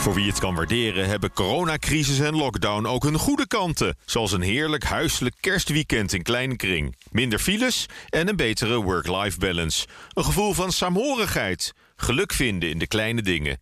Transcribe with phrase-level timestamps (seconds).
[0.00, 3.96] Voor wie het kan waarderen hebben coronacrisis en lockdown ook hun goede kanten.
[4.04, 6.96] Zoals een heerlijk huiselijk kerstweekend in kleine kring.
[7.10, 9.86] Minder files en een betere work-life balance.
[10.12, 11.72] Een gevoel van saamhorigheid.
[11.96, 13.58] Geluk vinden in de kleine dingen.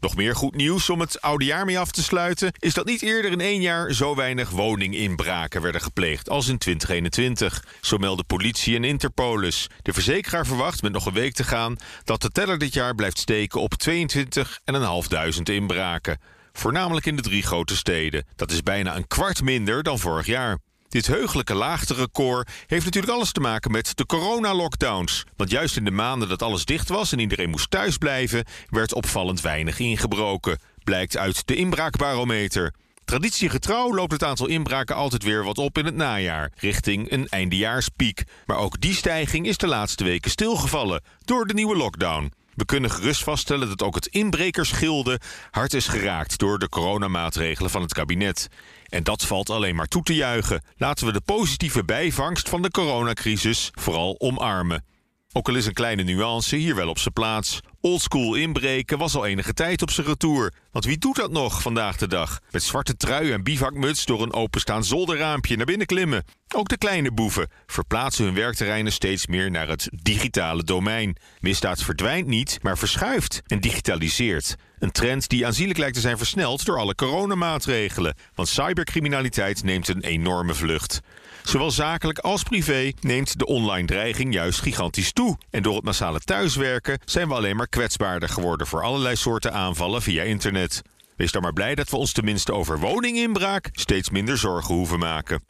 [0.00, 2.52] Nog meer goed nieuws om het oude jaar mee af te sluiten...
[2.58, 7.64] is dat niet eerder in één jaar zo weinig woninginbraken werden gepleegd als in 2021.
[7.80, 9.68] Zo melden politie en Interpolis.
[9.82, 11.76] De verzekeraar verwacht met nog een week te gaan...
[12.04, 16.20] dat de teller dit jaar blijft steken op 22.500 inbraken.
[16.52, 18.26] Voornamelijk in de drie grote steden.
[18.36, 20.58] Dat is bijna een kwart minder dan vorig jaar.
[20.88, 25.24] Dit heugelijke laagterecord heeft natuurlijk alles te maken met de coronalockdowns.
[25.36, 29.40] Want juist in de maanden dat alles dicht was en iedereen moest thuisblijven, werd opvallend
[29.40, 30.58] weinig ingebroken.
[30.84, 32.74] Blijkt uit de inbraakbarometer.
[33.04, 38.22] Traditiegetrouw loopt het aantal inbraken altijd weer wat op in het najaar, richting een eindejaarspiek.
[38.46, 42.32] Maar ook die stijging is de laatste weken stilgevallen door de nieuwe lockdown.
[42.58, 45.20] We kunnen gerust vaststellen dat ook het inbrekersgilde
[45.50, 48.48] hard is geraakt door de coronamaatregelen van het kabinet.
[48.88, 50.62] En dat valt alleen maar toe te juichen.
[50.76, 54.84] Laten we de positieve bijvangst van de coronacrisis vooral omarmen.
[55.32, 57.60] Ook al is een kleine nuance hier wel op zijn plaats.
[57.80, 60.52] Oldschool inbreken was al enige tijd op zijn retour.
[60.72, 62.40] Want wie doet dat nog vandaag de dag?
[62.50, 66.24] Met zwarte trui en bivakmuts door een openstaand zolderraampje naar binnen klimmen.
[66.54, 71.16] Ook de kleine boeven verplaatsen hun werkterreinen steeds meer naar het digitale domein.
[71.40, 74.56] Misdaad verdwijnt niet, maar verschuift en digitaliseert.
[74.78, 78.14] Een trend die aanzienlijk lijkt te zijn versneld door alle coronamaatregelen.
[78.34, 81.00] Want cybercriminaliteit neemt een enorme vlucht.
[81.42, 85.38] Zowel zakelijk als privé neemt de online dreiging juist gigantisch toe.
[85.50, 90.02] En door het massale thuiswerken zijn we alleen maar kwetsbaarder geworden voor allerlei soorten aanvallen
[90.02, 90.82] via internet.
[91.16, 95.42] Wees dan maar blij dat we ons tenminste over woninginbraak steeds minder zorgen hoeven maken.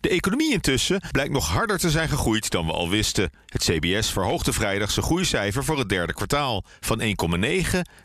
[0.00, 3.30] De economie intussen blijkt nog harder te zijn gegroeid dan we al wisten.
[3.46, 7.06] Het CBS verhoogde vrijdag zijn groeicijfer voor het derde kwartaal van 1,9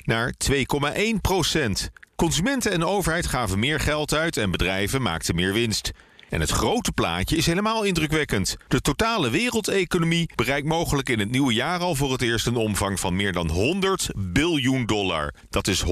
[0.04, 1.90] naar 2,1 procent.
[2.16, 5.92] Consumenten en overheid gaven meer geld uit en bedrijven maakten meer winst.
[6.30, 8.56] En het grote plaatje is helemaal indrukwekkend.
[8.68, 13.00] De totale wereldeconomie bereikt mogelijk in het nieuwe jaar al voor het eerst een omvang
[13.00, 15.34] van meer dan 100 biljoen dollar.
[15.50, 15.84] Dat is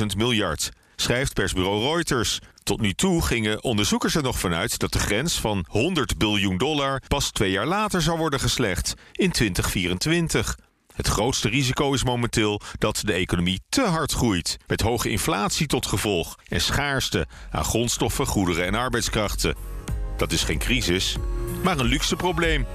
[0.00, 2.38] 100.000 miljard, schrijft persbureau Reuters.
[2.62, 7.02] Tot nu toe gingen onderzoekers er nog vanuit dat de grens van 100 biljoen dollar
[7.08, 10.58] pas twee jaar later zou worden geslecht, in 2024.
[10.94, 15.86] Het grootste risico is momenteel dat de economie te hard groeit, met hoge inflatie tot
[15.86, 19.54] gevolg en schaarste aan grondstoffen, goederen en arbeidskrachten.
[20.16, 21.16] Dat is geen crisis,
[21.62, 22.66] maar een luxe probleem.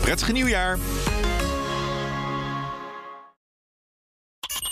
[0.00, 0.78] Prettig nieuwjaar!